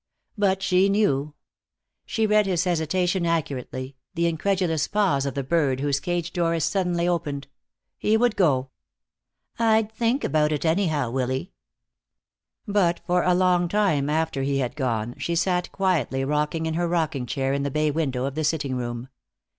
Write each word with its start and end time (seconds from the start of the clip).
But 0.35 0.63
she 0.63 0.89
knew. 0.89 1.35
She 2.07 2.25
read 2.25 2.47
his 2.47 2.63
hesitation 2.63 3.23
accurately, 3.23 3.97
the 4.15 4.25
incredulous 4.25 4.87
pause 4.87 5.27
of 5.27 5.35
the 5.35 5.43
bird 5.43 5.79
whose 5.79 5.99
cage 5.99 6.33
door 6.33 6.55
is 6.55 6.63
suddenly 6.63 7.07
opened. 7.07 7.45
He 7.99 8.17
would 8.17 8.35
go. 8.35 8.71
"I'd 9.59 9.91
think 9.91 10.23
about 10.23 10.51
it, 10.51 10.65
anyhow, 10.65 11.11
Willy." 11.11 11.51
But 12.67 12.99
for 13.05 13.21
a 13.21 13.35
long 13.35 13.67
time 13.67 14.09
after 14.09 14.41
he 14.41 14.57
had 14.57 14.75
gone 14.75 15.13
she 15.19 15.35
sat 15.35 15.71
quietly 15.71 16.25
rocking 16.25 16.65
in 16.65 16.73
her 16.73 16.87
rocking 16.87 17.27
chair 17.27 17.53
in 17.53 17.61
the 17.61 17.69
bay 17.69 17.91
window 17.91 18.25
of 18.25 18.33
the 18.33 18.43
sitting 18.43 18.73
room. 18.75 19.07